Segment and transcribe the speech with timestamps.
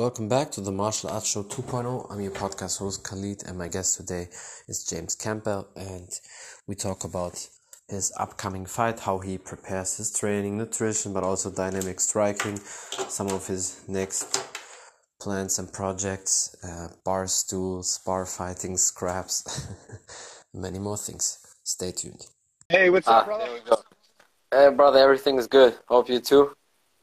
[0.00, 2.10] Welcome back to the Martial Arts Show 2.0.
[2.10, 4.28] I'm your podcast host Khalid, and my guest today
[4.66, 6.08] is James Campbell, and
[6.66, 7.46] we talk about
[7.86, 13.46] his upcoming fight, how he prepares his training, nutrition, but also dynamic striking, some of
[13.46, 14.42] his next
[15.20, 19.66] plans and projects, uh, bar stools, bar fighting, scraps,
[20.54, 21.40] many more things.
[21.62, 22.26] Stay tuned.
[22.70, 23.44] Hey, what's up, Ah, brother?
[23.44, 23.76] there we go.
[24.50, 25.76] Hey, brother, everything's good.
[25.88, 26.56] Hope you too.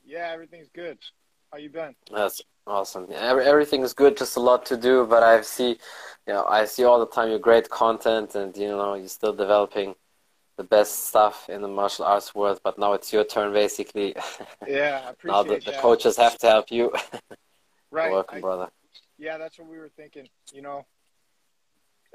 [0.03, 0.97] Yeah, everything's good.
[1.51, 1.93] How you been?
[2.11, 3.07] That's awesome.
[3.09, 4.17] Yeah, every, everything's good.
[4.17, 5.69] Just a lot to do, but I see,
[6.27, 9.33] you know, I see all the time your great content, and you know, you're still
[9.33, 9.95] developing
[10.57, 12.59] the best stuff in the martial arts world.
[12.63, 14.15] But now it's your turn, basically.
[14.67, 15.81] Yeah, I now appreciate the, the that.
[15.81, 16.91] coaches have to help you.
[17.91, 18.11] right.
[18.11, 18.69] Welcome, I- brother.
[19.17, 20.27] yeah, that's what we were thinking.
[20.51, 20.85] You know,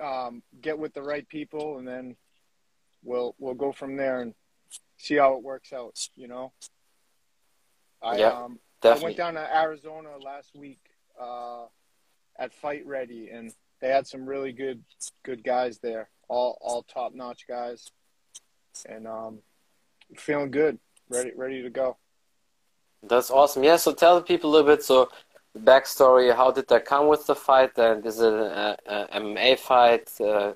[0.03, 2.17] um, get with the right people, and then
[3.03, 4.35] we'll we'll go from there and
[4.99, 5.99] see how it works out.
[6.15, 6.53] You know.
[8.03, 10.81] I Yeah, um I went down to Arizona last week
[11.21, 11.65] uh,
[12.39, 14.83] at Fight Ready, and they had some really good
[15.25, 17.91] good guys there, all all top notch guys,
[18.89, 19.39] and um,
[20.17, 21.97] feeling good, ready ready to go.
[23.03, 23.65] That's awesome.
[23.65, 24.85] Yeah, so tell the people a little bit.
[24.85, 25.09] So,
[25.55, 26.35] the backstory.
[26.35, 27.77] How did that come with the fight?
[27.77, 30.09] And is it an MMA fight?
[30.21, 30.53] Uh,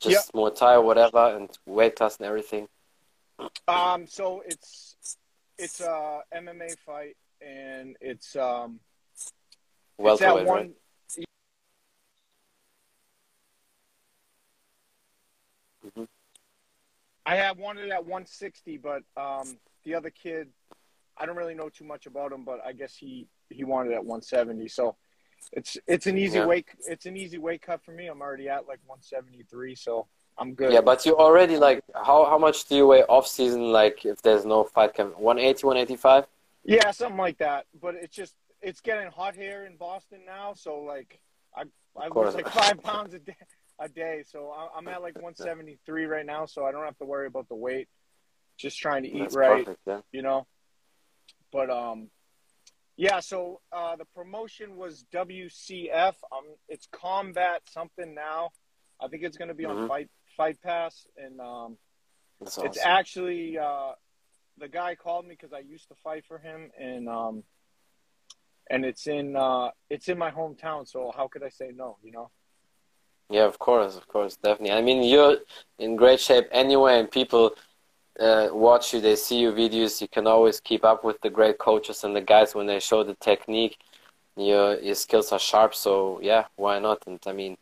[0.00, 2.68] just Muay Thai whatever, and weight class and everything.
[3.68, 4.96] Um, so it's
[5.58, 8.80] it's a MMA fight, and it's um
[9.98, 10.46] it's at one.
[10.46, 10.76] right?
[15.96, 16.08] Mhm.
[17.26, 20.48] I had wanted at 160, but um, the other kid,
[21.16, 24.04] I don't really know too much about him, but I guess he he wanted at
[24.04, 24.68] 170.
[24.68, 24.96] So
[25.52, 26.46] it's it's an easy Yeah.
[26.46, 28.06] weight it's an easy weight cut for me.
[28.06, 30.06] I'm already at like 173, so
[30.38, 30.72] I'm good.
[30.72, 33.70] Yeah, but you already like how how much do you weigh off season?
[33.72, 36.26] Like if there's no fight coming, 180, 185.
[36.64, 37.66] Yeah, something like that.
[37.80, 41.20] But it's just it's getting hot here in Boston now, so like
[41.56, 41.64] I
[41.96, 43.36] I lose like five pounds a day
[43.78, 44.22] a day.
[44.26, 47.48] So I- I'm at like 173 right now, so I don't have to worry about
[47.48, 47.88] the weight.
[48.56, 49.80] Just trying to eat That's right, perfect.
[49.86, 50.00] Yeah.
[50.12, 50.46] you know.
[51.50, 52.08] But um,
[52.96, 53.20] yeah.
[53.20, 56.14] So uh, the promotion was WCF.
[56.30, 58.50] Um, it's Combat something now.
[59.00, 59.88] I think it's going to be on Mhm.
[59.88, 61.76] Fight Fight Pass, and um,
[62.40, 62.66] awesome.
[62.66, 63.92] it's actually uh,
[64.62, 67.42] the guy called me because I used to fight for him, and um,
[68.70, 70.88] and it's in uh, it's in my hometown.
[70.88, 71.98] So how could I say no?
[72.02, 72.30] You know.
[73.28, 74.76] Yeah, of course, of course, definitely.
[74.76, 75.38] I mean, you're
[75.78, 77.54] in great shape anyway, and people
[78.20, 80.00] uh, watch you, they see your videos.
[80.00, 83.02] You can always keep up with the great coaches and the guys when they show
[83.02, 83.78] the technique.
[84.36, 87.02] Your your skills are sharp, so yeah, why not?
[87.06, 87.56] And I mean,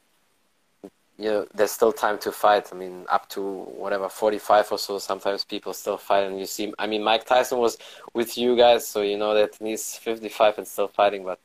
[1.21, 2.71] you know, there's still time to fight.
[2.73, 4.99] I mean, up to whatever 45 or so.
[4.99, 6.73] Sometimes people still fight, and you see.
[6.79, 7.77] I mean, Mike Tyson was
[8.15, 11.25] with you guys, so you know that he's 55 and still fighting.
[11.25, 11.39] But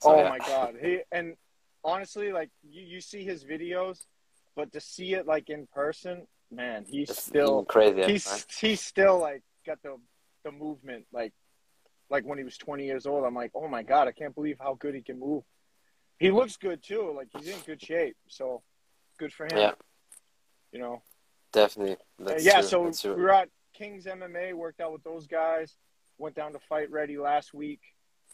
[0.00, 0.28] so, oh yeah.
[0.28, 0.74] my god!
[0.82, 1.36] He and
[1.84, 4.06] honestly, like you, you see his videos,
[4.56, 8.02] but to see it like in person, man, he's It's still crazy.
[8.02, 8.44] he's right?
[8.60, 9.96] he's still like got the
[10.44, 11.32] the movement like
[12.08, 13.24] like when he was 20 years old.
[13.24, 15.44] I'm like, oh my god, I can't believe how good he can move.
[16.18, 17.14] He looks good too.
[17.16, 18.16] Like he's in good shape.
[18.28, 18.62] So
[19.20, 19.56] good for him.
[19.56, 19.72] Yeah.
[20.72, 21.02] You know.
[21.52, 21.94] Definitely.
[21.94, 22.60] Uh, That's yeah.
[22.60, 22.62] true.
[22.68, 24.54] So That's we were at King's MMA.
[24.54, 25.76] Worked out with those guys.
[26.18, 27.80] Went down to Fight Ready last week.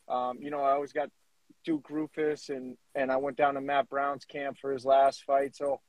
[0.09, 1.11] Um, you know, I always got
[1.65, 5.57] Duke Roufus and and I went down to Matt Brown's camp for his last fight.
[5.57, 5.81] So,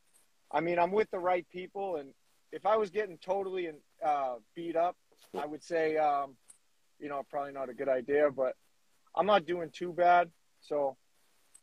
[0.52, 1.98] I mean, I'm with the right people.
[1.98, 2.10] And
[2.52, 4.96] if I was getting totally and uh, beat up,
[5.40, 6.36] I would say, um,
[7.00, 8.30] you know, probably not a good idea.
[8.36, 8.56] But
[9.16, 10.32] I'm not doing too bad.
[10.62, 10.98] So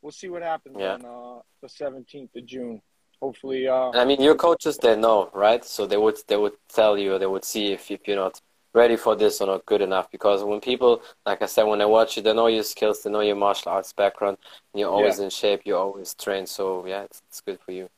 [0.03, 0.95] we'll see what happens Yeah.
[0.95, 2.81] on uh, the 17th of June.
[3.25, 5.65] Hopefully, uh, I mean, your coaches, they know, right?
[5.65, 8.39] So they would they would tell you, they would see if, if you're not
[8.75, 10.11] ready for this or not good enough.
[10.11, 13.11] Because when people, like I said, when they watch you, they know your skills, they
[13.11, 14.37] know your martial arts background,
[14.75, 16.51] and you're always in shape, you're always trained.
[16.51, 17.89] So yeah, it's, it's good for you.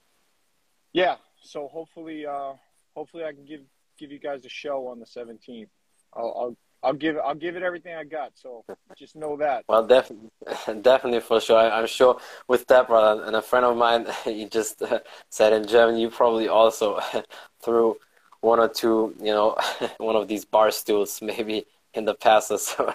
[0.92, 1.16] Yeah.
[1.42, 2.52] So hopefully, uh,
[2.94, 3.62] hopefully I can give
[3.98, 5.66] give you guys a show on the 17th.
[6.14, 6.56] I'll I'll,
[6.86, 8.30] I'll give I'll give it everything I got.
[8.34, 8.64] So
[8.96, 9.64] just know that.
[9.68, 10.30] Well, definitely,
[10.82, 11.58] definitely for sure.
[11.58, 15.52] I, I'm sure with that, brother, and a friend of mine, he just uh, said
[15.52, 17.00] in German, you probably also
[17.62, 17.96] threw
[18.40, 19.56] one or two, you know,
[19.98, 22.94] one of these bar stools maybe in the past or so.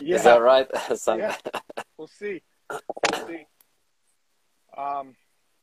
[0.00, 0.16] Yeah.
[0.16, 0.68] Is that right?
[0.96, 1.36] Some- Yeah.
[1.96, 2.42] We'll see.
[2.70, 3.46] We'll see.
[4.76, 5.16] Um,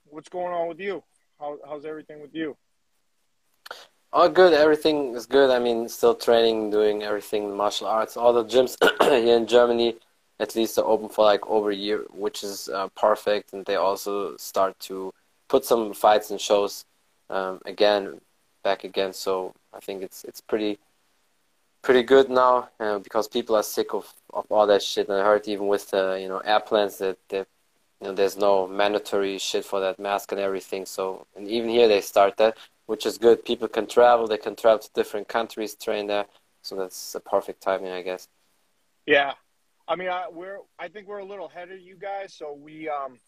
[0.10, 1.02] what's going on with you?
[1.40, 2.58] How how's everything with you?
[4.12, 4.54] Oh, good.
[4.54, 5.52] Everything is good.
[5.52, 8.18] I mean, still training, doing everything martial arts.
[8.18, 8.76] All the gyms
[9.24, 9.98] here in Germany,
[10.40, 13.54] at least, are open for like over a year, which is uh, perfect.
[13.54, 15.14] And they also start to
[15.48, 16.86] put some fights and shows
[17.30, 18.20] um, again,
[18.64, 19.14] back again.
[19.14, 20.80] So I think it's it's pretty
[21.84, 25.08] pretty good now uh, because people are sick of of all that shit.
[25.08, 27.48] And I heard even with the you know airplanes that that
[28.02, 30.88] you know there's no mandatory shit for that mask and everything.
[30.88, 32.58] So and even here they start that,
[32.90, 33.46] which is good.
[33.46, 34.26] People can travel.
[34.26, 36.26] They can travel to different countries, train there.
[36.64, 38.28] So that's a perfect timing, I guess.
[39.06, 39.34] Yeah,
[39.88, 42.34] I mean, I, we're I think we're a little ahead of you guys.
[42.34, 43.20] So we um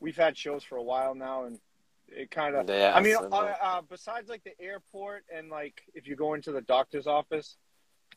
[0.00, 1.60] we've had shows for a while now, and
[2.08, 2.68] it kind of.
[2.68, 6.50] Yeah, I mean, uh, uh, besides like the airport and like if you go into
[6.50, 7.56] the doctor's office,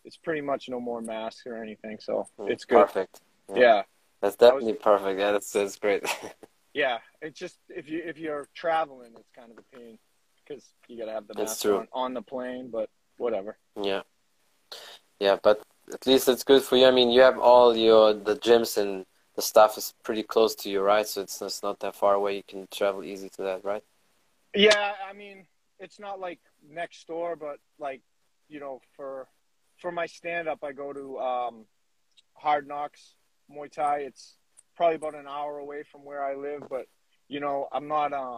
[0.04, 1.98] it's pretty much no more masks or anything.
[2.02, 2.80] So it's good.
[2.80, 3.22] Perfect.
[3.54, 3.84] Yeah.
[4.22, 5.20] That's That was- definitely perfect.
[5.20, 6.04] Yeah, that's that's great.
[6.74, 10.00] Yeah, it's just if you if you're traveling, it's kind of a pain
[10.48, 12.70] because you got to have the mask on, on the plane.
[12.72, 13.58] But whatever.
[13.82, 14.02] yeah,
[15.20, 15.62] yeah, but
[15.94, 16.88] at least it's good for you.
[16.88, 19.06] I mean, you have all your the gyms and
[19.36, 21.08] the stuff is pretty close to you, right?
[21.08, 22.36] So it's it's not that far away.
[22.38, 23.84] You can travel easy to that, right?
[24.54, 25.46] Yeah, I mean,
[25.80, 26.40] it's not like
[26.70, 28.02] next door, but like
[28.50, 29.28] you know, for
[29.78, 31.66] for my stand up, I go to um,
[32.34, 33.16] Hard Knocks
[33.52, 34.00] Muay Thai.
[34.00, 34.38] It's
[34.76, 36.88] probably about an hour away from where I live, but
[37.28, 38.14] you know, I'm not.
[38.14, 38.38] Uh,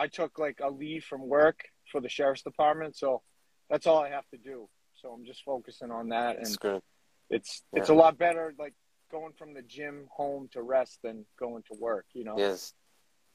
[0.00, 1.58] I took like a leave from work
[1.92, 3.20] for the sheriff's department, so
[3.68, 4.68] that's all I have to do.
[5.00, 6.82] So I'm just focusing on that, and It's good.
[7.28, 8.74] it's it's a lot better like
[9.10, 12.06] going from the gym home to rest than going to work.
[12.14, 12.36] You know.
[12.38, 12.72] Yes,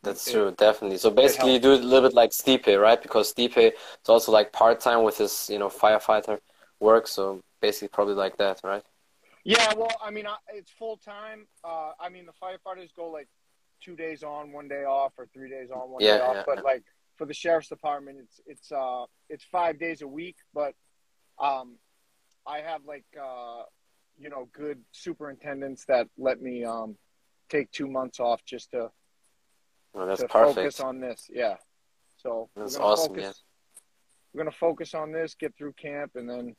[0.02, 0.98] that's It- true, definitely.
[0.98, 3.02] So basically, you do it a little bit like Stipe, right?
[3.02, 6.40] Because Stipe is also like part time with his, you know, firefighter
[6.80, 7.06] work.
[7.08, 8.86] So basically, probably like that, right?
[9.44, 10.28] Yeah, well, I mean,
[10.60, 11.46] it's full time.
[11.64, 13.30] Uh, I mean, the firefighters go like
[13.86, 16.36] two days on, one day off, or three days on, one Yeah, day off.
[16.38, 16.62] yeah, but yeah.
[16.64, 16.84] like
[17.18, 20.36] for the sheriff's department, it's it's uh it's five days a week.
[20.54, 20.74] But
[21.40, 21.78] um,
[22.48, 23.64] I have like uh,
[24.18, 26.98] you know good superintendents that let me um
[27.50, 28.90] take two months off just to
[29.94, 30.56] Well, that's to perfect.
[30.56, 31.30] focus on this.
[31.31, 31.58] Yeah,
[32.18, 33.81] so That's awesome, Focus, yeah.
[34.34, 36.56] We're gonna focus on this, get through camp, and then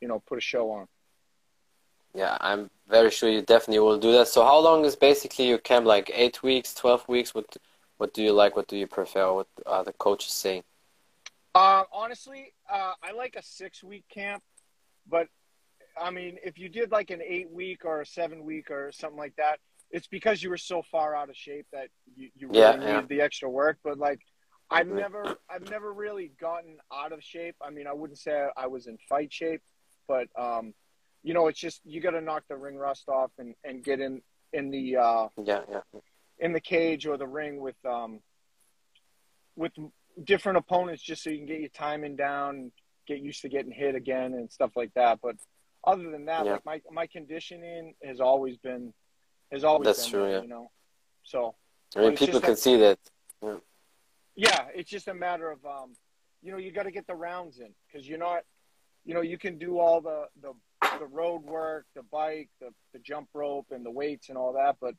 [0.00, 0.86] you know put a show on.
[2.14, 4.28] Yeah, I'm very sure you definitely will do that.
[4.28, 5.86] So how long is basically your camp?
[5.86, 7.34] Like eight weeks, twelve weeks?
[7.34, 7.56] What
[7.98, 8.56] what do you like?
[8.56, 9.32] What do you prefer?
[9.32, 10.64] What are the coaches saying?
[11.54, 14.42] Uh, honestly, uh, I like a six week camp,
[15.08, 15.28] but
[16.00, 19.18] I mean, if you did like an eight week or a seven week or something
[19.18, 19.58] like that,
[19.90, 22.86] it's because you were so far out of shape that you, you really Yeah, needed
[22.86, 23.02] yeah.
[23.08, 23.78] the extra work.
[23.82, 24.20] But like,
[24.70, 27.56] I've never, I've never really gotten out of shape.
[27.62, 29.62] I mean, I wouldn't say I was in fight shape,
[30.06, 30.74] but um,
[31.22, 34.00] you know, it's just you got to knock the ring rust off and and get
[34.00, 34.22] in
[34.52, 35.80] in the uh, Yeah, yeah,
[36.38, 38.20] in the cage or the ring with um
[39.56, 39.72] with
[40.24, 42.72] different opponents just so you can get your timing down
[43.06, 45.34] get used to getting hit again and stuff like that but
[45.84, 46.52] other than that Yeah.
[46.52, 48.92] like my my conditioning has always been
[49.52, 50.42] has always That's been true, yeah.
[50.42, 50.70] you know
[51.22, 51.54] so
[51.96, 52.98] I mean, people can that- see that.
[54.36, 55.94] yeah it's just a matter of um
[56.42, 58.42] you know you got to get the rounds in because you're not
[59.04, 60.52] you know you can do all the the
[60.98, 64.76] the road work the bike the the jump rope and the weights and all that
[64.80, 64.94] but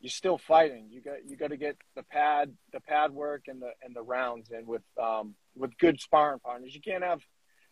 [0.00, 3.60] you're still fighting you got you got to get the pad the pad work and
[3.60, 7.20] the and the rounds in with um with good sparring partners you can't have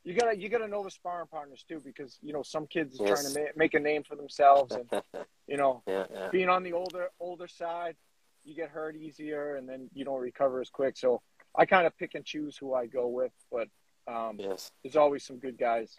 [0.05, 3.05] you gotta you gotta know the sparring partners too because you know some kids are
[3.05, 3.23] Yes.
[3.23, 4.88] trying to ma- make a name for themselves and
[5.47, 6.29] you know yeah, yeah.
[6.31, 7.97] being on the older older side,
[8.44, 10.97] you get hurt easier, and then you don't recover as quick.
[10.99, 11.23] So
[11.55, 13.69] I kind of pick and choose who I go with, but
[14.06, 14.71] um, Yes.
[14.82, 15.97] there's always some good guys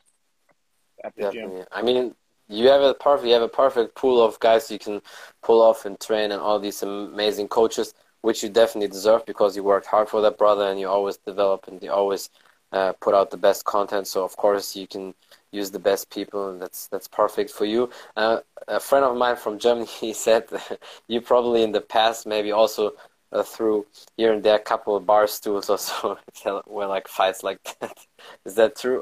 [1.04, 1.52] at the gym.
[1.52, 1.66] Definitely.
[1.72, 2.16] I mean,
[2.48, 5.02] you have a perfect, you have a perfect pool of guys you can
[5.42, 9.64] pull off and train, and all these amazing coaches, which you definitely deserve because you
[9.64, 12.30] worked hard for that brother, and you always develop and you always
[12.72, 14.08] uh, put out the best content.
[14.08, 15.14] So of course you can
[15.52, 17.90] use the best people, and that's that's perfect for you.
[18.16, 20.48] Uh, a friend of mine from Germany, he said
[21.08, 22.94] you probably in the past maybe also.
[23.32, 23.86] Uh, through
[24.16, 26.18] here and there, a couple of bar stools or so,
[26.68, 27.98] were like fights like that.
[28.46, 29.02] Is that true?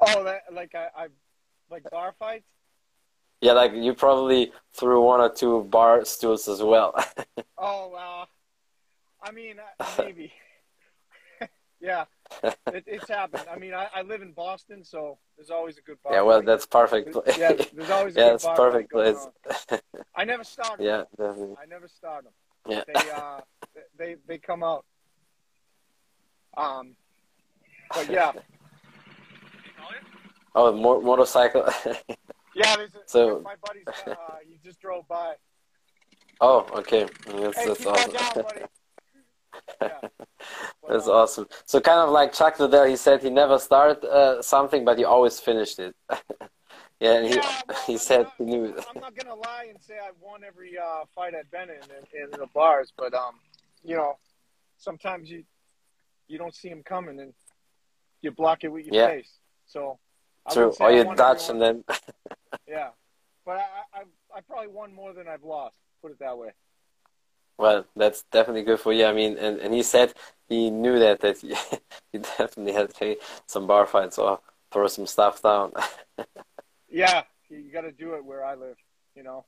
[0.00, 1.06] Oh, that like I, I
[1.70, 2.48] like bar fights.
[3.40, 6.94] Yeah, like you probably threw one or two bar stools as well.
[7.58, 8.26] Oh, uh,
[9.22, 10.30] I mean uh, maybe.
[11.80, 12.04] yeah,
[12.42, 13.44] it, it's happened.
[13.50, 16.12] I mean, I, I live in Boston, so there's always a good bar.
[16.12, 16.46] yeah, well, fight.
[16.46, 17.16] that's perfect.
[17.38, 19.26] yeah, there's always a yeah, good bar perfect place.
[20.14, 20.84] I never started.
[20.84, 21.56] yeah, definitely.
[21.60, 22.32] I never start them.
[22.68, 22.82] Yeah.
[22.86, 23.40] They uh
[23.96, 24.84] they they come out.
[26.56, 26.94] Um
[27.94, 28.32] but yeah.
[30.56, 31.68] Oh, mo- motorcycle.
[32.58, 34.16] Yeah, there's a, So- my buddy's uh
[34.48, 35.34] he just drove by.
[36.40, 37.06] oh, okay.
[37.26, 38.12] That's, Hey, that's awesome.
[38.12, 38.44] down.
[39.82, 40.08] Yeah.
[40.88, 41.48] That's awesome.
[41.66, 45.04] So kind of like Chuck Liddell, he said he never started uh, something, but he
[45.04, 45.94] always finished it.
[47.00, 48.84] yeah, and he yeah, well, he I'm said not- he knew it.
[48.94, 52.24] I'm not gonna lie and say I've won every uh, fight I've been in, in
[52.24, 53.34] in the bars, but um,
[53.84, 54.16] you know,
[54.78, 55.44] sometimes you
[56.26, 57.34] you don't see them coming and
[58.22, 59.08] you block it with your Yeah.
[59.08, 59.32] face.
[59.66, 60.05] So I
[60.52, 60.66] True.
[60.66, 61.84] wouldn't say you Dutch and then
[62.68, 62.90] Yeah,
[63.44, 64.02] but I, I
[64.36, 65.74] I probably won more than I've lost.
[66.02, 66.50] Put it that way.
[67.58, 69.06] well, that's definitely good for you.
[69.06, 70.12] I mean, and, and he said
[70.48, 71.54] he knew that that he,
[72.12, 74.40] he definitely had to play some bar fights or
[74.72, 75.72] throw some stuff down.
[76.88, 78.76] Yeah, you, you got to do it where I live.
[79.14, 79.44] You know.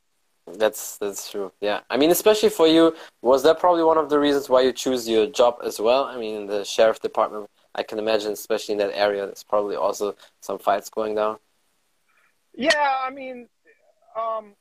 [0.57, 1.53] That's that's true.
[1.61, 4.73] Yeah, I mean, especially for you, was that probably one of the reasons why you
[4.73, 6.05] choose your job as well?
[6.05, 10.17] I mean, the sheriff department, I can imagine, especially in that area, there's probably also
[10.41, 11.39] some fights going down.
[12.53, 13.49] Yeah, I mean,
[14.19, 14.55] um,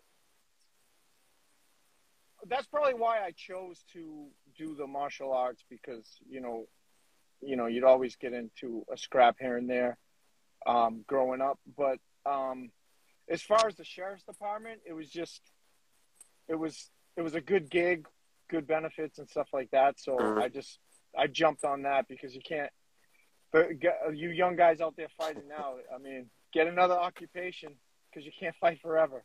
[2.48, 6.68] that's probably why I chose to do the martial arts because you know,
[7.42, 9.98] you know, you'd always get into a scrap here and there,
[10.68, 11.58] um, growing up.
[11.76, 12.70] But um,
[13.28, 15.42] as far as the sheriff's department, it was just,
[16.48, 18.06] it was, it was a good gig,
[18.48, 20.00] good benefits and stuff like that.
[20.00, 20.44] So Mhm.
[20.44, 20.78] I just,
[21.18, 22.70] I jumped on that because you can't.
[23.52, 23.70] But
[24.14, 27.76] you young guys out there fighting now, I mean, get another occupation
[28.10, 29.24] because you can't fight forever.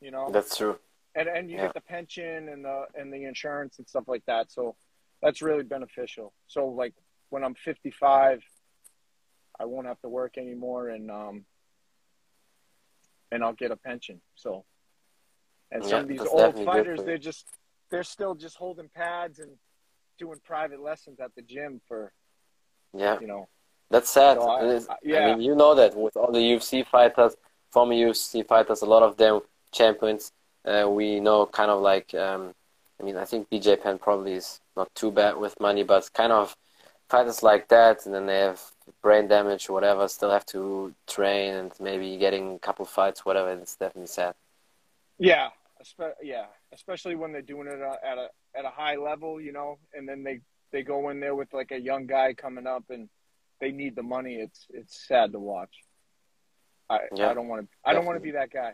[0.00, 0.78] You know, That's true.
[1.14, 1.62] and and you Yeah.
[1.62, 4.52] get the pension and the and the insurance and stuff like that.
[4.52, 4.76] So
[5.22, 6.34] that's really beneficial.
[6.48, 6.94] So like
[7.30, 8.42] when I'm 55,
[9.58, 11.46] I won't have to work anymore, and um,
[13.32, 14.20] and I'll get a pension.
[14.34, 14.64] So,
[15.70, 17.46] and some Yeah, of these old fighters, they're just
[17.90, 19.50] they're still just holding pads and
[20.18, 22.12] doing private lessons at the gym for
[22.94, 23.48] Yeah, you know.
[23.90, 24.38] that's sad.
[24.38, 25.26] So I- I- I yeah.
[25.34, 27.36] mean, you know that with all the UFC fighters,
[27.70, 29.40] former UFC fighters, a lot of them
[29.72, 30.32] champions.
[30.64, 32.54] Uh, we know kind of like, um,
[32.98, 36.32] I mean, I think BJ Penn probably is not too bad with money, but kind
[36.32, 36.56] of
[37.08, 38.62] fighters like that, and then they have
[39.02, 43.50] brain damage or whatever, still have to train and maybe getting a couple fights, whatever.
[43.52, 44.34] It's definitely sad.
[45.18, 45.50] Yeah,
[46.22, 49.78] yeah, especially when they're doing it uh, at a at a high level, you know,
[49.92, 50.40] and then they
[50.74, 53.08] they go in there with like a young guy coming up and
[53.60, 54.34] they need the money.
[54.34, 55.74] It's it's sad to watch.
[56.90, 58.72] I Yeah, I don't want to I don't want to be that guy.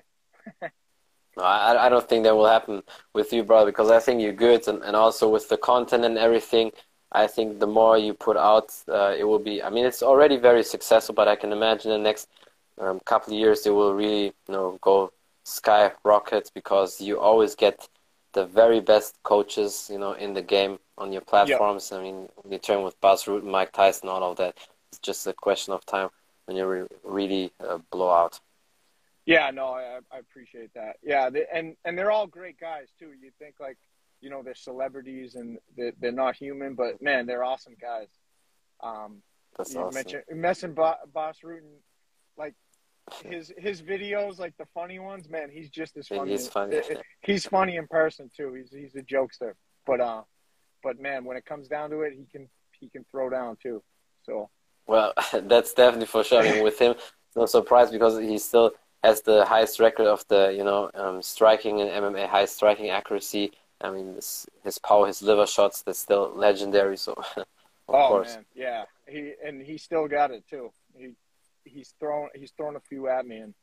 [1.37, 2.83] No, I, I don't think that will happen
[3.14, 6.19] with you, brother, because I think you're good, and, and also with the content and
[6.19, 6.73] everything,
[7.12, 9.62] I think the more you put out, uh, it will be.
[9.62, 12.28] I mean, it's already very successful, but I can imagine the next
[12.78, 15.12] um, couple of years it will really, you know, go
[15.45, 17.88] skyrocket because you always get
[18.32, 21.92] the very best coaches, you know, in the game on your platforms.
[21.92, 24.56] I mean, when you turn with Bas Rutten, Mike Tyson, all of that,
[24.90, 26.10] it's just a question of time
[26.46, 28.40] when you re- really uh, blow out.
[29.26, 30.96] Yeah, no, I I appreciate that.
[31.02, 33.12] Yeah, they, and and they're all great guys too.
[33.20, 33.78] You think like,
[34.20, 38.08] you know, they're celebrities and they're, they're not human, but man, they're awesome guys.
[38.82, 39.22] Um,
[39.56, 40.22] That's you awesome.
[40.32, 41.80] mentioned Bo- Bas Rutten,
[42.37, 42.54] like
[43.25, 45.29] his his videos, like the funny ones.
[45.29, 46.33] Man, he's just as funny.
[46.33, 46.81] he's funny.
[47.23, 48.55] He's funny in person too.
[48.55, 49.52] He's he's a jokester,
[49.87, 50.23] but uh,
[50.83, 52.49] but man, when it comes down to it, he can
[52.79, 53.83] he can throw down too.
[54.25, 54.50] So
[54.87, 56.43] Well, that's definitely for sure.
[56.43, 56.95] I mean, with him,
[57.37, 61.79] no surprise because he still has the highest record of the, you know, um, striking
[61.79, 63.52] in MMA, high striking accuracy.
[63.81, 66.97] I mean, this, his power, his liver shots, that's still legendary.
[66.99, 67.47] So, of
[67.88, 68.35] oh course.
[68.35, 70.71] man, yeah, he and he still got it too.
[70.95, 71.12] He
[71.64, 73.55] he's thrown he's thrown a few at me and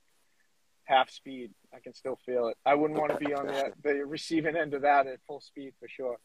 [0.85, 1.51] half speed.
[1.73, 2.57] I can still feel it.
[2.65, 5.73] I wouldn't want to be on the the receiving end of that at full speed
[5.79, 6.17] for sure.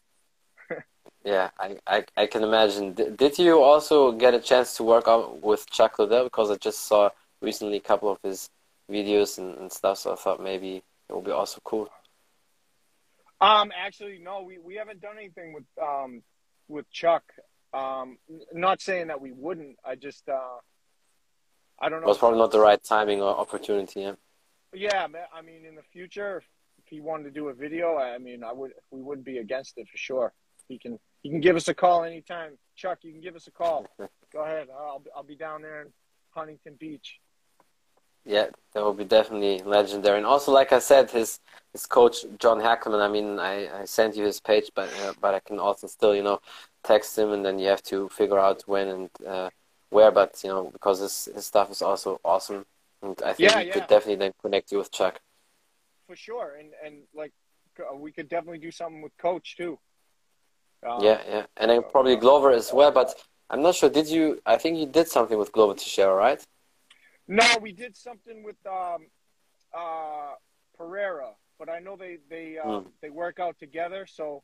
[1.25, 2.93] Yeah, I, I, I can imagine.
[2.93, 6.25] D- did you also get a chance to work out with Chuck Liddell?
[6.25, 7.11] Because I just saw
[7.41, 8.49] recently a couple of his
[8.91, 11.89] videos and, and stuff, so I thought maybe it would be also cool.
[13.39, 16.23] Um, actually, no, we, we haven't done anything with um
[16.67, 17.23] with Chuck.
[17.73, 18.17] Um,
[18.53, 19.77] not saying that we wouldn't.
[19.85, 20.59] I just uh,
[21.83, 24.01] I don't It was probably not the right timing or opportunity.
[24.01, 24.13] Yeah.
[24.73, 26.45] Yeah, I mean, in the future, if,
[26.85, 29.87] he wanted to do a video, I mean, I would we wouldn't be against it
[29.89, 30.33] for sure.
[30.67, 32.57] He can he can give us a call anytime.
[32.75, 33.85] Chuck, you can give us a call.
[34.31, 34.67] Go ahead.
[34.71, 35.87] I'll I'll be down there in
[36.31, 37.19] Huntington Beach.
[38.25, 40.17] Yeah, that would be definitely legendary.
[40.17, 41.39] And also, like I said, his
[41.71, 43.01] his coach John Hackleman.
[43.01, 46.15] I mean, I, I sent you his page, but uh, but I can also still
[46.15, 46.39] you know
[46.83, 49.49] text him, and then you have to figure out when and uh,
[49.93, 50.11] where.
[50.11, 52.65] But you know because his his stuff is also awesome,
[53.01, 53.73] and I think Yeah, he yeah.
[53.73, 55.21] could definitely then connect you with Chuck.
[56.07, 57.31] For sure, and and like
[57.79, 59.79] uh, we could definitely do something with Coach too.
[60.85, 62.91] Um, Yeah, yeah, and then probably Glover as well.
[62.91, 63.15] But
[63.49, 63.89] I'm not sure.
[63.89, 64.41] Did you?
[64.45, 66.41] I think you did something with Glover Teixeira, right?
[67.27, 69.07] No, we did something with um,
[69.73, 70.33] uh,
[70.77, 74.05] Pereira, but I know they they um, they work out together.
[74.05, 74.43] So,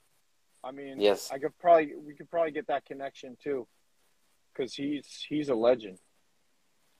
[0.63, 1.29] I mean, Yes.
[1.31, 3.67] I could probably we could probably get that connection too,
[4.53, 5.97] because he's he's a legend.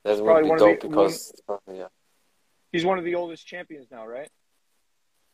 [0.04, 1.32] That would probably be one of the- dope because
[1.72, 1.88] yeah.
[2.72, 4.30] He's one of the oldest champions now, right?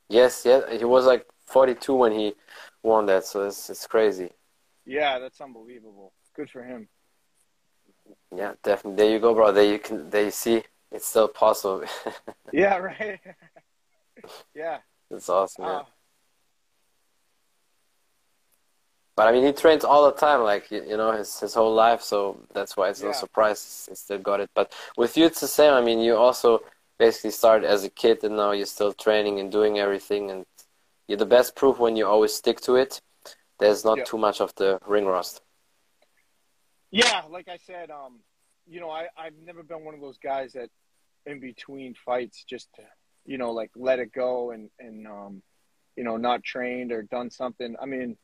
[0.09, 2.35] Yes, yeah, he was like 42 when he
[2.83, 4.31] won that, so it's it's crazy.
[4.85, 6.13] Yeah, that's unbelievable.
[6.35, 6.89] Good for him.
[8.35, 8.97] Yeah, definitely.
[8.97, 9.53] There you go, bro.
[9.53, 10.11] There you can.
[10.11, 11.85] There you see, it's still possible.
[12.53, 13.21] yeah, right.
[14.55, 14.79] yeah.
[15.11, 15.65] It's awesome.
[15.65, 15.83] Uh,
[19.17, 21.75] but I mean, he trains all the time, like you, you know, his his whole
[21.75, 22.03] life.
[22.03, 23.09] So that's why it's yeah.
[23.09, 24.51] no surprise he still got it.
[24.55, 25.73] But with you, it's the same.
[25.73, 26.61] I mean, you also
[26.99, 30.45] basically started as a kid, and now you're still training and doing everything, and
[31.09, 33.01] you're the best proof when you always stick to it.
[33.59, 35.41] There's not too much of the ring rust.
[36.91, 38.21] Yeah, like I said, um,
[38.67, 40.69] you know, I I've never been one of those guys that
[41.25, 42.69] in between fights just
[43.25, 45.43] you know, like let it go and and um,
[45.97, 47.77] you know, not trained or done something.
[47.81, 48.19] I mean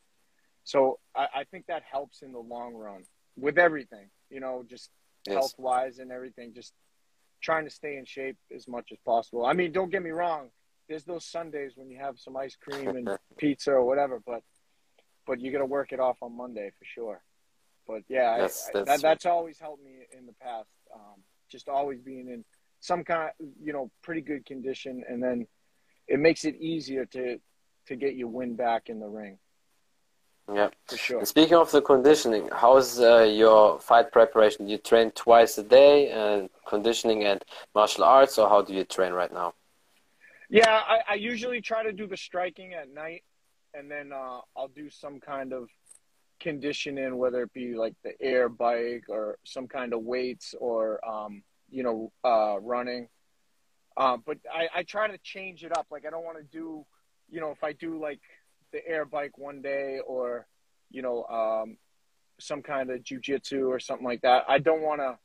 [0.64, 3.04] so I, I think that helps in the long run
[3.36, 4.90] with everything, you know, just
[5.26, 5.34] yes.
[5.34, 6.72] health wise and everything, just
[7.40, 9.44] trying to stay in shape as much as possible.
[9.44, 10.50] I mean, don't get me wrong.
[10.88, 14.42] There's those Sundays when you have some ice cream and pizza or whatever, but
[15.26, 17.22] but you got to work it off on Monday for sure.
[17.86, 20.68] But yeah, that's, I, that's, that, that's always helped me in the past.
[20.94, 22.44] Um, just always being in
[22.80, 25.46] some kind, of, you know, pretty good condition, and then
[26.08, 27.38] it makes it easier to
[27.86, 29.38] to get your win back in the ring.
[30.52, 31.18] Yeah, for sure.
[31.18, 34.66] And speaking of the conditioning, how's uh, your fight preparation?
[34.66, 37.44] Do you train twice a day, and conditioning and
[37.74, 39.54] martial arts, or how do you train right now?
[40.50, 43.22] Yeah, I, I usually try to do the striking at night,
[43.72, 45.68] and then uh, I'll do some kind of
[46.40, 51.42] conditioning, whether it be like the air bike or some kind of weights or um,
[51.70, 53.08] you know uh, running.
[53.96, 55.86] Uh, but I, I try to change it up.
[55.90, 56.84] Like I don't want to do,
[57.30, 58.20] you know, if I do like
[58.72, 60.46] the air bike one day or
[60.90, 61.76] you know um,
[62.40, 64.44] some kind of jujitsu or something like that.
[64.48, 65.18] I don't want to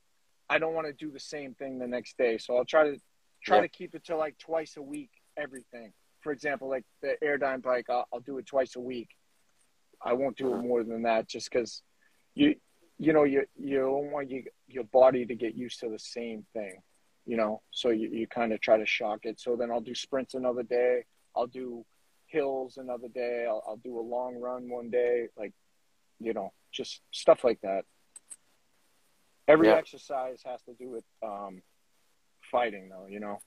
[0.49, 2.37] I don't want to do the same thing the next day.
[2.37, 2.97] So I'll try to
[3.43, 3.63] try yeah.
[3.63, 5.93] to keep it to like twice a week everything.
[6.21, 9.09] For example, like the Airdyne bike, I'll, I'll do it twice a week.
[10.03, 11.81] I won't do it more than that just because
[12.35, 12.55] you
[12.99, 16.45] you know you you don't want you, your body to get used to the same
[16.53, 16.81] thing,
[17.25, 17.61] you know.
[17.71, 19.39] So you, you kind of try to shock it.
[19.39, 21.05] So then I'll do sprints another day.
[21.35, 21.85] I'll do
[22.27, 23.45] hills another day.
[23.47, 25.53] I'll, I'll do a long run one day, like
[26.19, 27.83] you know, just stuff like that.
[29.47, 29.75] Every yeah.
[29.75, 31.61] exercise has to do with um,
[32.51, 33.07] fighting, though.
[33.07, 33.39] You know.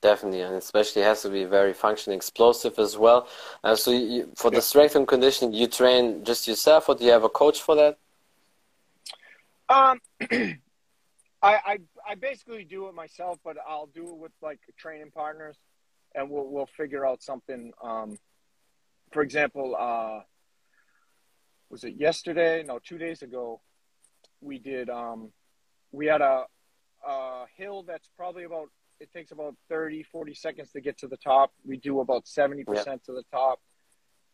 [0.00, 3.28] Definitely, and especially has to be very functioning, explosive as well.
[3.62, 4.58] Uh, so, you, for yeah.
[4.58, 7.76] the strength and conditioning, you train just yourself, or do you have a coach for
[7.76, 7.98] that?
[9.68, 10.00] Um,
[11.40, 11.78] I, I
[12.10, 15.56] I basically do it myself, but I'll do it with like training partners
[16.14, 17.72] and we'll we'll figure out something.
[17.82, 18.18] Um,
[19.12, 20.20] for example, uh,
[21.70, 22.62] was it yesterday?
[22.66, 23.60] No, two days ago,
[24.40, 24.90] we did.
[24.90, 25.32] Um,
[25.90, 26.44] we had a,
[27.06, 28.68] a hill that's probably about.
[29.00, 31.52] It takes about 30, 40 seconds to get to the top.
[31.66, 33.60] We do about seventy percent to the top,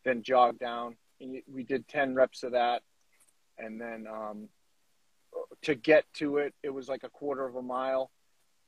[0.04, 0.96] then jog down.
[1.20, 2.82] And we did ten reps of that,
[3.58, 4.48] and then um,
[5.62, 8.10] to get to it, it was like a quarter of a mile.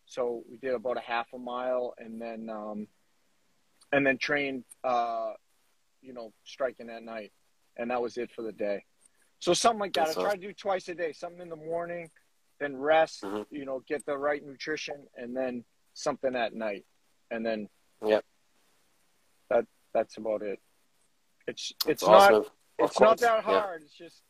[0.06, 2.88] So we did about a half a mile, and then um,
[3.92, 5.32] and then trained, uh,
[6.02, 7.32] you know, striking at night,
[7.76, 8.84] and that was it for the day.
[9.40, 10.06] So something like that.
[10.06, 11.12] That's I try to do twice a day.
[11.12, 12.10] Something in the morning,
[12.58, 13.22] then rest.
[13.22, 13.54] Mm-hmm.
[13.54, 16.84] You know, get the right nutrition, and then something at night,
[17.30, 17.68] and then
[18.04, 18.20] yeah,
[19.48, 20.60] that that's about it.
[21.46, 22.34] It's it's awesome.
[22.34, 22.46] not
[22.78, 23.80] it's not that hard.
[23.80, 23.86] Yeah.
[23.86, 24.22] It's just,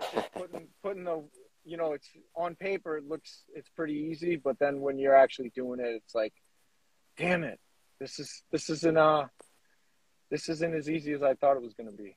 [0.00, 1.24] it's just putting putting the
[1.64, 5.50] you know it's on paper it looks it's pretty easy, but then when you're actually
[5.54, 6.32] doing it, it's like,
[7.16, 7.60] damn it,
[8.00, 9.26] this is this isn't uh
[10.30, 12.14] this isn't as easy as I thought it was going to be.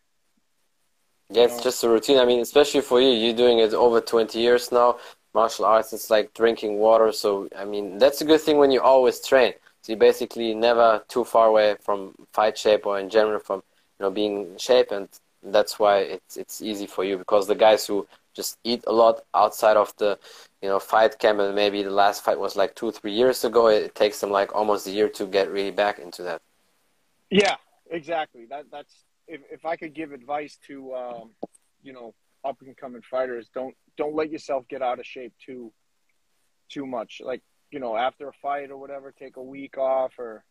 [1.29, 2.17] Yeah, it's just a routine.
[2.17, 4.97] I mean, especially for you, you're doing it over 20 years now.
[5.33, 7.13] Martial arts, it's like drinking water.
[7.13, 9.53] So, I mean, that's a good thing when you always train.
[9.81, 13.63] So you're basically never too far away from fight shape or in general from,
[13.97, 14.91] you know, being in shape.
[14.91, 15.07] And
[15.41, 19.21] that's why it's, it's easy for you because the guys who just eat a lot
[19.33, 20.19] outside of the
[20.61, 23.67] you know fight camp and maybe the last fight was like two three years ago.
[23.67, 26.41] It takes them like almost a year to get really back into that.
[27.29, 27.55] Yeah
[27.91, 28.45] exactly.
[28.49, 31.31] That that's if, if i could give advice to um,
[31.83, 35.71] you know up and coming fighters don't don't let yourself get out of shape too
[36.69, 37.21] too much.
[37.23, 40.43] Like you know after a fight or whatever take a week off or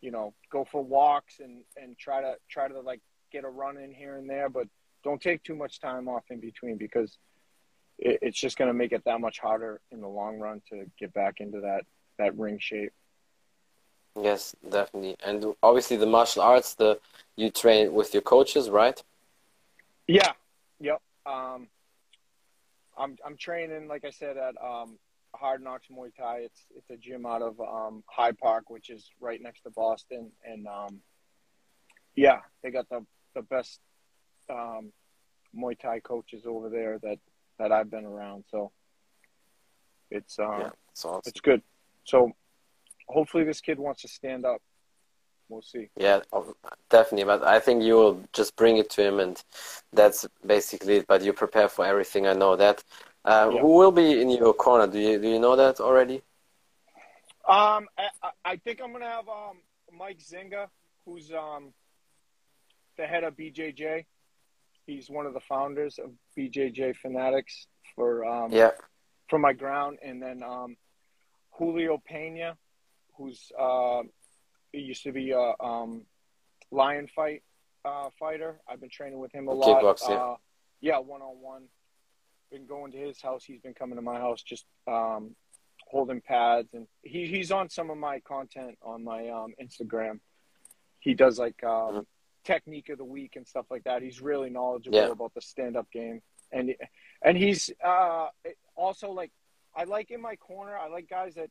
[0.00, 3.78] you know go for walks and and try to try to like get a run
[3.78, 4.66] in here and there but
[5.04, 7.18] don't take too much time off in between because
[8.02, 10.90] it, it's just going to make it that much harder in the long run to
[10.98, 11.84] get back into that
[12.18, 12.92] that ring shape.
[14.20, 15.16] Yes, definitely.
[15.24, 16.98] And obviously, the martial arts, the
[17.36, 19.02] you train with your coaches, right?
[20.06, 20.32] Yeah.
[20.80, 21.00] Yep.
[21.24, 21.68] Um,
[22.98, 24.98] I'm I'm training, like I said, at um,
[25.34, 26.40] Hard Knocks Muay Thai.
[26.40, 30.30] It's it's a gym out of um, Hyde Park, which is right next to Boston,
[30.44, 31.00] and um,
[32.14, 33.80] yeah, they got the the best
[34.50, 34.92] um,
[35.56, 37.18] Muay Thai coaches over there that
[37.62, 38.44] that I've been around.
[38.50, 38.72] So
[40.10, 41.22] it's uh, Yeah, it's awesome.
[41.26, 41.62] it's good.
[42.04, 42.32] So
[43.08, 44.60] hopefully this kid wants to stand up.
[45.48, 45.90] We'll see.
[45.96, 46.54] Yeah, oh,
[46.90, 47.24] definitely.
[47.24, 49.40] But I think you will just bring it to him, and
[49.92, 51.06] that's basically it.
[51.06, 52.26] But you prepare for everything.
[52.26, 52.82] I know that.
[53.24, 53.60] Uh, Yeah.
[53.60, 54.86] Who will be in your corner?
[54.92, 56.22] Do you do you know that already?
[57.48, 59.58] Um, I, I- I think I'm gonna have um
[59.92, 60.66] Mike Zinga,
[61.04, 61.72] who's um
[62.96, 64.06] the head of BJJ.
[64.86, 68.72] He's one of the founders of BJJ Fanatics for um Yeah.
[69.28, 70.76] for my ground, and then um
[71.52, 72.56] Julio Pena,
[73.16, 74.02] who's uh
[74.72, 76.06] he used to be a um
[76.70, 77.42] lion fight
[77.84, 78.60] uh fighter.
[78.68, 79.82] I've been training with him a lot.
[79.82, 80.14] Kickbox, yeah.
[80.16, 80.36] Uh,
[80.80, 81.68] yeah, one on one.
[82.50, 83.44] Been going to his house.
[83.44, 85.36] He's been coming to my house, just um
[85.86, 90.20] holding pads, and he he's on some of my content on my um Instagram.
[91.00, 92.06] He does like um, Mhm.
[92.44, 94.02] Technique of the week and stuff like that.
[94.02, 95.08] He's really knowledgeable Yeah.
[95.08, 96.74] about the stand up game, and
[97.22, 98.28] and he's uh
[98.76, 99.30] also like
[99.74, 100.76] I like in my corner.
[100.76, 101.50] I like guys that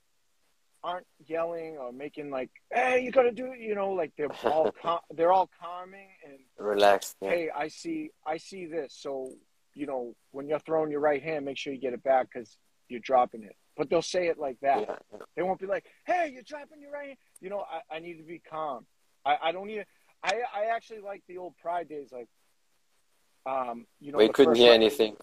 [0.84, 4.72] aren't yelling or making like, "Hey, you gotta do," it," you know, like they're all
[4.72, 7.16] cal- they're all calming and Relaxed.
[7.22, 7.30] Yeah.
[7.30, 8.94] hey, I see, I see this.
[8.94, 9.32] So,
[9.74, 12.58] you know, when you're throwing your right hand, make sure you get it back because
[12.90, 13.56] you're dropping it.
[13.78, 14.82] But they'll say it like that.
[14.82, 15.20] Yeah.
[15.36, 17.18] They won't be like, hey, you're dropping your right hand.
[17.40, 18.86] You know, I, I need to be calm.
[19.26, 19.86] I, I don't need
[20.24, 22.28] I, I actually like the old pride days, like,
[23.46, 25.18] um, you know, We couldn't hear round- anything.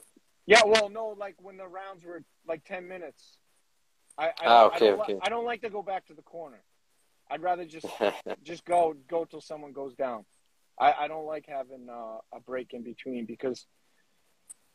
[0.47, 3.37] Yeah, well, no, like when the rounds were like 10 minutes.
[4.17, 5.19] I, I, Ah, I okay, don't, li- okay.
[5.23, 6.63] I don't like to go back to the corner.
[7.31, 7.87] I'd rather just
[8.43, 10.25] just go go till someone goes down.
[10.81, 13.67] I, I don't like having uh, a break in between because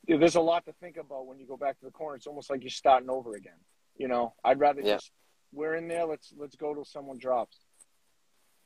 [0.07, 2.15] there's a lot to think about when you go back to the corner.
[2.17, 3.57] It's almost like you're starting over again.
[3.97, 4.95] You know, I'd rather Yeah.
[4.95, 5.11] just
[5.51, 6.05] we're in there.
[6.05, 7.57] Let's let's go till someone drops.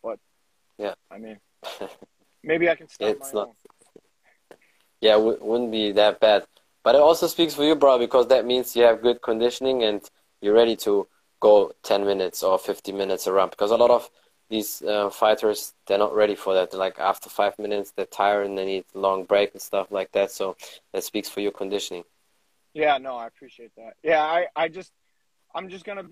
[0.03, 0.19] But
[0.77, 0.95] Yeah.
[1.09, 1.37] I mean,
[2.43, 3.55] maybe I can start It's not- own.
[5.01, 6.45] yeah, w- wouldn't be that bad.
[6.83, 10.01] But it also speaks for you, bro, because that means you have good conditioning and
[10.41, 11.07] you're ready to
[11.39, 13.49] go 10 minutes or 50 minutes around.
[13.49, 14.09] Because a lot of
[14.49, 16.73] these uh, fighters, they're not ready for that.
[16.73, 20.11] Like after five minutes, they're tired and they need a long break and stuff like
[20.13, 20.31] that.
[20.31, 20.55] So
[20.93, 22.03] that speaks for your conditioning.
[22.73, 23.93] Yeah, no, I appreciate that.
[24.03, 24.91] Yeah, I, I just,
[25.53, 26.05] I'm just gonna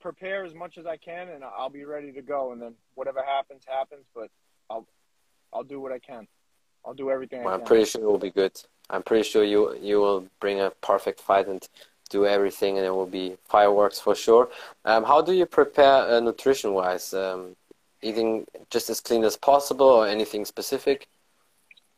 [0.00, 2.52] prepare as much as I can, and I'll be ready to go.
[2.52, 4.06] And then whatever happens, happens.
[4.14, 4.30] But
[4.70, 4.86] I'll,
[5.52, 6.26] I'll do what I can.
[6.84, 8.52] I'll do everything I Well, I'm pretty sure it will be good.
[8.90, 11.66] I'm pretty sure you you will bring a perfect fight and
[12.10, 14.50] do everything, and it will be fireworks for sure.
[14.84, 17.14] Um, how do you prepare uh, nutrition wise?
[17.14, 17.56] Um,
[18.02, 21.08] eating just as clean as possible, or anything specific?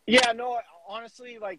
[0.06, 1.58] Yeah, no, honestly, like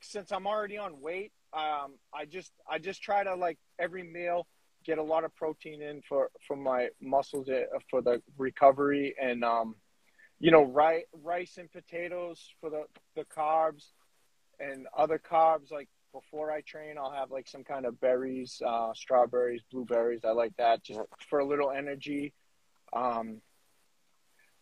[0.00, 4.46] since I'm already on weight, um, I just I just try to like every meal
[4.84, 9.42] get a lot of protein in for for my muscles uh, for the recovery and
[9.42, 9.74] um,
[10.40, 12.84] you know rice rice and potatoes for the
[13.16, 13.92] the carbs
[14.60, 18.92] and other carbs like before I train I'll have like some kind of berries, uh,
[18.94, 20.24] strawberries, blueberries.
[20.24, 22.32] I like that just for a little energy.
[22.92, 23.40] Um,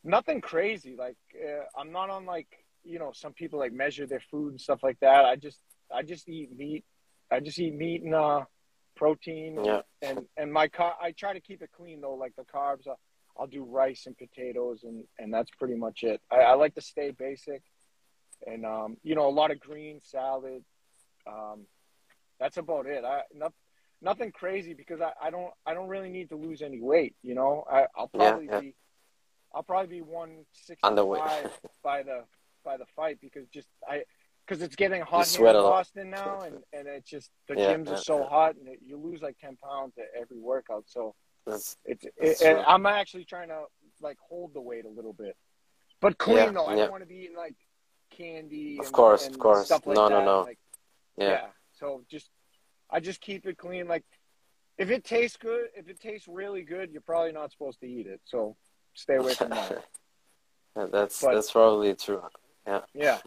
[0.02, 0.96] nothing crazy.
[0.98, 2.48] Like uh, I'm not on like
[2.84, 5.24] you know some people like measure their food and stuff like that.
[5.24, 5.60] I just
[5.94, 6.84] I just eat meat.
[7.30, 8.44] I just eat meat and uh,
[8.96, 9.64] protein.
[9.64, 9.82] Yeah.
[10.02, 12.14] And and my car I try to keep it clean though.
[12.14, 12.86] Like the carbs,
[13.38, 16.20] I'll do rice and potatoes and and that's pretty much it.
[16.30, 17.62] I, I like to stay basic.
[18.46, 20.62] And um, you know a lot of green salad.
[21.26, 21.66] Um,
[22.38, 23.04] that's about it.
[23.04, 23.52] I not,
[24.02, 27.14] nothing crazy because I, I don't I don't really need to lose any weight.
[27.22, 28.60] You know I I'll probably yeah.
[28.60, 28.74] be
[29.54, 30.86] I'll probably be one sixty
[31.18, 31.50] five
[31.82, 32.24] by the
[32.64, 34.02] by the fight because just I
[34.46, 35.54] because it's getting hot here in.
[35.54, 38.28] Boston now and and it's just the Yeah, gyms are so yeah.
[38.28, 40.84] hot and it, you lose like ten pounds at every workout.
[40.86, 41.14] So
[41.46, 42.64] That's- it's That's it.
[42.66, 43.64] I'm actually trying to
[44.00, 45.36] like hold the weight a little bit,
[46.00, 46.66] but clean Yeah, though.
[46.66, 46.82] I yeah.
[46.82, 47.54] don't want to be eating like
[48.10, 48.78] candy.
[48.78, 49.70] Of and, course, and of course.
[49.70, 50.24] Like No, no, that.
[50.24, 50.40] no.
[50.42, 50.58] Like,
[51.16, 51.28] yeah.
[51.28, 51.46] yeah.
[51.78, 52.30] So just
[52.90, 53.86] I just keep it clean.
[53.88, 54.04] Like
[54.76, 58.06] if it tastes good, if it tastes really good, you're probably not supposed to eat
[58.06, 58.20] it.
[58.24, 58.56] So
[58.94, 59.84] stay away from that.
[60.76, 62.22] Yeah, that's But- that's probably true.
[62.66, 62.82] Yeah.
[62.92, 63.18] Yeah.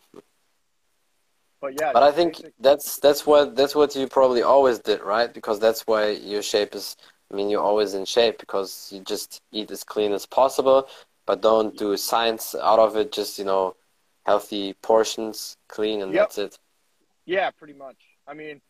[1.62, 1.92] But yeah.
[1.94, 5.34] But I think basic- that's that's what that's what you probably always did, right?
[5.34, 6.96] Because that's why your shape is.
[7.32, 10.88] I mean, you're always in shape because you just eat as clean as possible,
[11.26, 13.12] but don't do science out of it.
[13.12, 13.76] Just you know,
[14.26, 16.22] healthy portions, clean, and Yep.
[16.24, 16.60] that's it.
[17.26, 17.98] Yeah, pretty much.
[18.28, 18.62] I mean,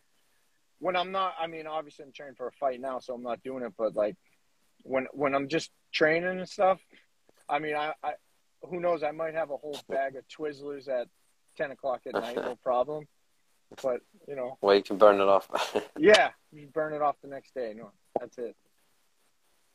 [0.80, 3.42] when I'm not, I mean, obviously I'm training for a fight now, so I'm not
[3.44, 3.74] doing it.
[3.78, 4.16] But like,
[4.84, 6.82] when when I'm just training and stuff,
[7.48, 8.14] I mean, I, I
[8.64, 9.04] who knows?
[9.04, 11.08] I might have a whole bag of Twizzlers at
[11.58, 13.08] ten o'clock at night, no problem.
[13.84, 15.48] But you know, Well, you can burn it off.
[15.98, 17.74] yeah, you burn it off the next day.
[17.78, 18.56] No, that's it.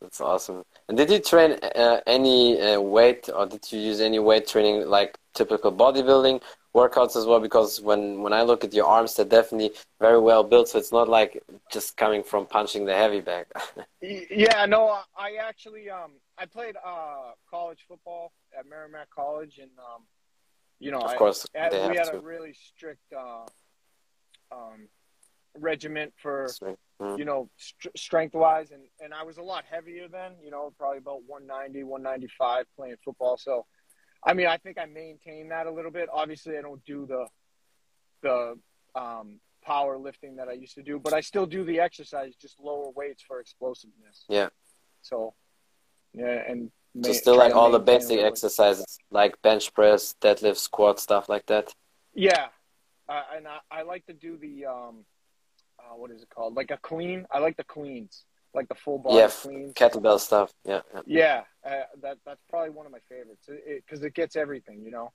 [0.01, 0.65] that's awesome.
[0.89, 4.89] And did you train uh, any uh, weight, or did you use any weight training
[4.89, 6.43] like typical bodybuilding
[6.75, 7.41] workouts as well?
[7.41, 10.69] Because when when I look at your arms, they're definitely very well built.
[10.69, 13.47] So it's not like just coming from punching the heavy bag.
[14.03, 20.03] yeah, no, I actually um I played uh college football at Merrimack College, and um
[20.81, 22.17] you know, of course, I, we had to.
[22.17, 23.47] a really strict uh,
[24.53, 24.89] um,
[25.59, 26.51] regiment for
[27.01, 27.19] mm.
[27.19, 30.73] you know st- strength wise and and I was a lot heavier then you know
[30.79, 33.37] probably about 190 195 playing football.
[33.37, 33.67] So
[34.23, 36.09] I mean I think I maintain that a little bit.
[36.13, 37.27] Obviously I don't do the
[38.23, 38.59] the
[38.95, 42.61] um, power lifting that I used to do but I still do the exercise just
[42.61, 44.25] lower weights for explosiveness.
[44.29, 44.49] Yeah.
[45.03, 45.35] So
[46.13, 46.71] yeah and
[47.03, 51.75] so still like all the basic exercises like bench press deadlift squat stuff like that?
[52.15, 52.47] Yeah.
[53.09, 55.05] Uh, and I, I like to do the um
[55.85, 56.55] uh, what is it called?
[56.55, 57.27] Like a clean.
[57.31, 59.75] I like the cleans, like the full body yeah, cleans.
[59.75, 60.53] kettlebell stuff.
[60.65, 60.81] Yeah.
[61.07, 64.37] Yeah, yeah uh, that that's probably one of my favorites because it, it, it, gets
[64.37, 65.13] everything, you know.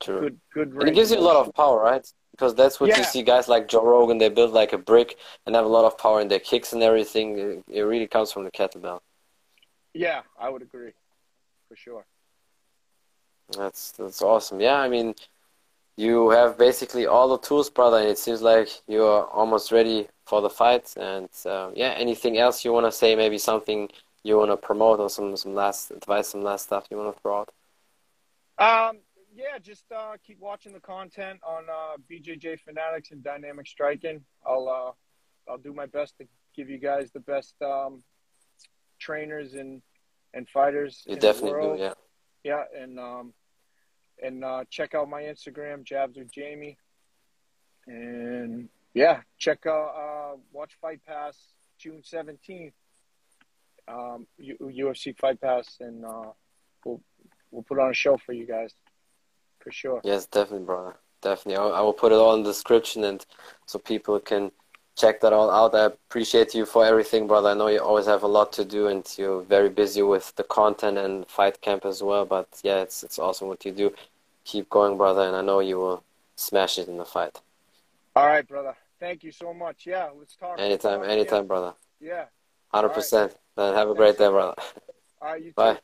[0.00, 0.20] True.
[0.20, 0.72] Good, good.
[0.72, 2.06] And it gives you a lot of power, right?
[2.32, 2.98] Because that's what yeah.
[2.98, 4.18] you see guys like Joe Rogan.
[4.18, 6.82] They build like a brick and have a lot of power in their kicks and
[6.82, 7.38] everything.
[7.38, 9.00] It, it really comes from the kettlebell.
[9.94, 10.90] Yeah, I would agree,
[11.68, 12.04] for sure.
[13.56, 14.60] That's that's awesome.
[14.60, 15.14] Yeah, I mean,
[15.96, 20.08] you have basically all the tools, brother, and it seems like you are almost ready
[20.26, 20.92] for the fight.
[20.96, 23.14] And uh, yeah, anything else you want to say?
[23.14, 23.88] Maybe something
[24.22, 27.20] you want to promote, or some some last advice, some last stuff you want to
[27.20, 27.50] throw out.
[28.58, 28.98] Um,
[29.34, 34.24] yeah, just uh, keep watching the content on uh, BJJ Fanatics and Dynamic Striking.
[34.46, 36.26] I'll uh, I'll do my best to
[36.56, 38.02] give you guys the best um,
[38.98, 39.82] trainers and
[40.32, 41.02] and fighters.
[41.06, 41.94] You definitely do, yeah.
[42.42, 43.32] Yeah, and um,
[44.24, 46.78] and uh, check out my Instagram, Jabs with Jamie.
[47.86, 51.36] And yeah, check out uh, watch Fight Pass
[51.78, 52.74] June seventeenth.
[53.86, 56.30] Um, UFC Fight Pass, and uh,
[56.84, 57.02] we'll
[57.50, 58.72] we'll put on a show for you guys,
[59.60, 60.00] for sure.
[60.04, 60.96] Yes, definitely, brother.
[61.20, 63.24] Definitely, I will put it all in the description, and
[63.66, 64.52] so people can
[64.96, 65.74] check that all out.
[65.74, 67.50] I appreciate you for everything, brother.
[67.50, 70.44] I know you always have a lot to do, and you're very busy with the
[70.44, 72.24] content and fight camp as well.
[72.24, 73.92] But yeah, it's it's awesome what you do.
[74.44, 76.04] Keep going, brother, and I know you will
[76.36, 77.40] smash it in the fight.
[78.14, 78.74] All right, brother.
[79.00, 79.86] Thank you so much.
[79.86, 80.58] Yeah, let's talk.
[80.60, 81.46] Anytime, talk anytime, again.
[81.46, 81.74] brother.
[82.00, 82.24] Yeah.
[82.72, 83.34] Hundred percent.
[83.56, 84.54] Then have a great day, brother.
[85.20, 85.54] All right, you too.
[85.56, 85.78] Bye.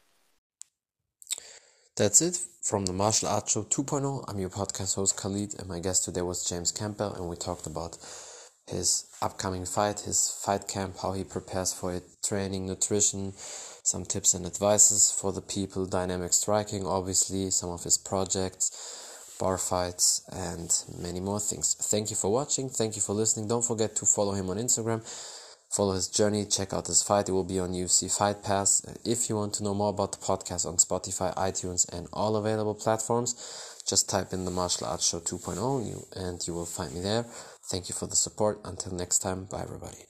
[1.96, 4.24] That's it from the Martial Arts Show 2.0.
[4.28, 7.66] I'm your podcast host Khalid, and my guest today was James Campbell, and we talked
[7.66, 7.98] about
[8.66, 13.32] his upcoming fight, his fight camp, how he prepares for it, training, nutrition,
[13.82, 19.58] some tips and advices for the people, dynamic striking, obviously, some of his projects, bar
[19.58, 21.74] fights, and many more things.
[21.74, 22.68] Thank you for watching.
[22.68, 23.48] Thank you for listening.
[23.48, 25.02] Don't forget to follow him on Instagram.
[25.70, 27.28] Follow his journey, check out his fight.
[27.28, 28.82] It will be on UFC Fight Pass.
[29.04, 32.74] If you want to know more about the podcast on Spotify, iTunes, and all available
[32.74, 37.24] platforms, just type in the Martial Arts Show 2.0 and you will find me there.
[37.70, 38.60] Thank you for the support.
[38.64, 40.06] Until next time, bye everybody.